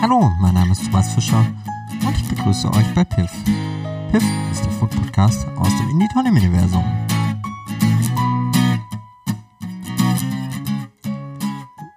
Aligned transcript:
Hallo, 0.00 0.30
mein 0.38 0.54
Name 0.54 0.70
ist 0.70 0.84
Thomas 0.84 1.12
Fischer 1.12 1.44
und 2.06 2.14
ich 2.14 2.28
begrüße 2.28 2.70
euch 2.70 2.94
bei 2.94 3.02
Piff. 3.02 3.32
Piff 4.12 4.22
ist 4.52 4.64
der 4.64 4.70
Food 4.70 4.90
Podcast 4.90 5.44
aus 5.56 5.76
dem 5.76 5.90
Indie 5.90 6.06
Tonem 6.12 6.36
Universum. 6.36 6.84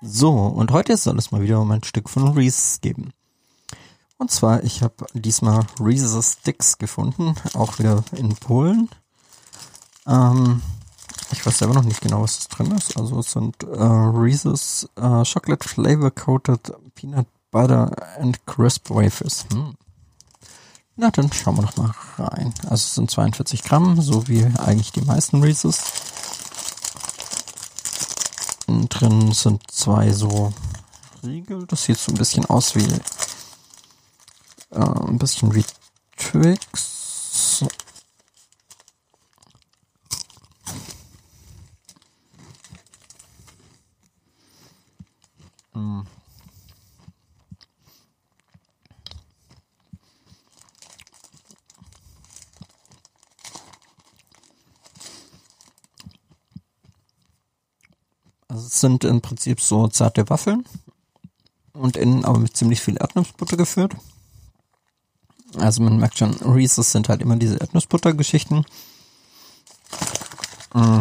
So, 0.00 0.30
und 0.30 0.70
heute 0.70 0.96
soll 0.96 1.18
es 1.18 1.32
mal 1.32 1.42
wieder 1.42 1.60
um 1.60 1.72
ein 1.72 1.82
Stück 1.82 2.08
von 2.08 2.28
Reese 2.28 2.78
geben. 2.80 3.12
Und 4.16 4.30
zwar, 4.30 4.62
ich 4.62 4.84
habe 4.84 5.06
diesmal 5.14 5.66
Reese's 5.80 6.34
Sticks 6.40 6.78
gefunden, 6.78 7.34
auch 7.54 7.80
wieder 7.80 8.04
in 8.12 8.28
Polen. 8.36 8.88
Ähm, 10.06 10.62
ich 11.32 11.44
weiß 11.44 11.58
selber 11.58 11.74
noch 11.74 11.82
nicht 11.82 12.00
genau, 12.00 12.22
was 12.22 12.46
drin 12.46 12.70
ist. 12.70 12.96
Also 12.96 13.18
es 13.18 13.32
sind 13.32 13.64
äh, 13.64 13.82
Reese's 13.82 14.88
äh, 14.94 15.24
Chocolate 15.24 15.68
Flavor 15.68 16.12
Coated 16.12 16.72
Peanut 16.94 17.26
Butter 17.50 17.90
and 18.18 18.44
Crisp 18.46 18.90
Wafers. 18.90 19.46
Hm. 19.52 19.74
Na, 20.96 21.10
dann 21.10 21.32
schauen 21.32 21.56
wir 21.56 21.62
doch 21.62 21.76
mal 21.76 21.94
rein. 22.18 22.52
Also 22.64 22.74
es 22.74 22.94
sind 22.94 23.10
42 23.10 23.62
Gramm, 23.62 24.00
so 24.00 24.26
wie 24.26 24.44
eigentlich 24.44 24.92
die 24.92 25.02
meisten 25.02 25.42
Reese's. 25.42 25.80
Innen 28.66 28.88
drin 28.88 29.32
sind 29.32 29.70
zwei 29.70 30.12
so 30.12 30.52
Riegel. 31.22 31.66
Das 31.66 31.84
sieht 31.84 31.98
so 31.98 32.12
ein 32.12 32.18
bisschen 32.18 32.44
aus 32.46 32.74
wie 32.74 32.84
äh, 34.70 34.80
ein 34.80 35.18
bisschen 35.18 35.54
wie 35.54 35.64
Twix. 36.16 37.64
Hm. 45.72 46.06
Also 58.48 58.66
es 58.66 58.80
sind 58.80 59.04
im 59.04 59.20
Prinzip 59.20 59.60
so 59.60 59.88
zarte 59.88 60.28
Waffeln 60.30 60.64
und 61.74 61.96
innen 61.96 62.24
aber 62.24 62.38
mit 62.38 62.56
ziemlich 62.56 62.80
viel 62.80 62.96
Erdnussbutter 62.96 63.56
gefüllt. 63.56 63.94
Also 65.56 65.82
man 65.82 65.98
merkt 65.98 66.18
schon, 66.18 66.34
Reese's 66.34 66.92
sind 66.92 67.08
halt 67.08 67.22
immer 67.22 67.36
diese 67.36 67.56
Erdnussbutter-Geschichten. 67.56 68.64
Mm. 70.74 71.00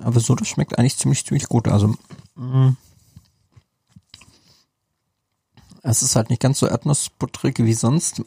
Aber 0.00 0.20
so, 0.20 0.34
das 0.34 0.48
schmeckt 0.48 0.78
eigentlich 0.78 0.98
ziemlich, 0.98 1.24
ziemlich 1.24 1.48
gut. 1.48 1.68
Also, 1.68 1.94
mm. 2.34 2.76
es 5.82 6.02
ist 6.02 6.16
halt 6.16 6.28
nicht 6.28 6.42
ganz 6.42 6.58
so 6.58 6.66
erdnussbutterig 6.66 7.58
wie 7.58 7.74
sonst. 7.74 8.22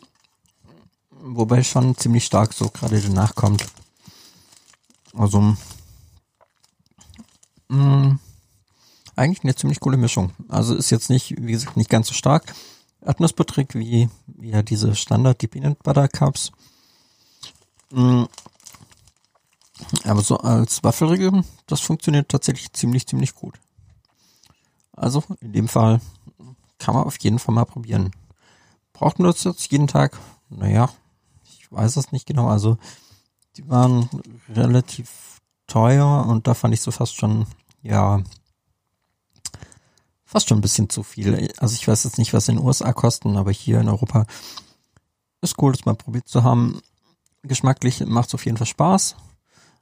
Wobei 1.28 1.64
schon 1.64 1.98
ziemlich 1.98 2.24
stark 2.24 2.54
so 2.54 2.70
gerade 2.70 3.02
danach 3.02 3.34
kommt. 3.34 3.66
Also, 5.18 5.56
mh, 7.68 8.20
eigentlich 9.16 9.44
eine 9.44 9.56
ziemlich 9.56 9.80
coole 9.80 9.98
Mischung. 9.98 10.34
Also 10.50 10.76
ist 10.76 10.92
jetzt 10.92 11.10
nicht, 11.10 11.32
wie 11.32 11.54
gesagt, 11.54 11.78
nicht 11.78 11.90
ganz 11.90 12.10
so 12.10 12.14
stark 12.14 12.54
erdnussbutterig 13.02 13.70
wie, 13.74 14.08
wie 14.28 14.52
ja 14.52 14.62
diese 14.62 14.96
Standard, 14.96 15.42
die 15.42 15.48
Peanut 15.48 15.82
Butter 15.82 16.08
Cups. 16.08 16.52
Mh, 17.90 18.28
aber 20.04 20.22
so 20.22 20.38
als 20.38 20.84
Waffelriegel, 20.84 21.44
das 21.66 21.82
funktioniert 21.82 22.30
tatsächlich 22.30 22.72
ziemlich, 22.74 23.08
ziemlich 23.08 23.34
gut. 23.34 23.56
Also 24.92 25.24
in 25.42 25.54
dem 25.54 25.70
Fall 25.70 26.02
kann 26.78 26.94
man 26.94 27.06
auf 27.06 27.18
jeden 27.18 27.40
Fall 27.40 27.56
mal 27.56 27.66
probieren. 27.66 28.12
Braucht 28.94 29.18
man 29.18 29.32
das 29.32 29.44
jetzt 29.44 29.72
jeden 29.72 29.88
Tag? 29.88 30.20
Naja, 30.50 30.92
weiß 31.76 31.98
es 31.98 32.12
nicht 32.12 32.26
genau. 32.26 32.48
Also 32.48 32.78
die 33.58 33.68
waren 33.70 34.10
relativ 34.50 35.42
teuer 35.68 36.26
und 36.28 36.48
da 36.48 36.54
fand 36.54 36.74
ich 36.74 36.82
so 36.82 36.92
fast 36.92 37.16
schon, 37.16 37.46
ja, 37.82 38.22
fast 40.26 40.50
schon 40.50 40.58
ein 40.58 40.62
bisschen 40.62 40.90
zu 40.90 41.04
viel. 41.04 41.54
Also 41.58 41.76
ich 41.76 41.88
weiß 41.88 42.04
jetzt 42.04 42.18
nicht, 42.18 42.34
was 42.34 42.48
in 42.48 42.58
den 42.58 42.66
USA 42.66 42.94
kosten, 42.94 43.38
aber 43.38 43.52
hier 43.52 43.80
in 43.80 43.90
Europa 43.90 44.26
ist 45.42 45.62
cool, 45.62 45.72
das 45.72 45.86
mal 45.86 45.96
probiert 45.96 46.28
zu 46.28 46.44
haben. 46.44 46.82
Geschmacklich 47.44 48.04
macht 48.06 48.30
es 48.30 48.36
auf 48.36 48.46
jeden 48.46 48.58
Fall 48.58 48.68
Spaß, 48.68 49.16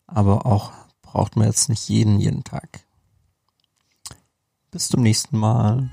aber 0.06 0.46
auch 0.46 0.72
braucht 1.02 1.36
man 1.36 1.48
jetzt 1.48 1.70
nicht 1.70 1.88
jeden, 1.88 2.20
jeden 2.20 2.44
Tag. 2.44 2.82
Bis 4.72 4.90
zum 4.90 5.02
nächsten 5.02 5.38
Mal. 5.38 5.90